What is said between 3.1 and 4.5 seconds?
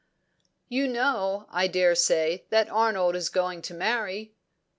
is going to marry?"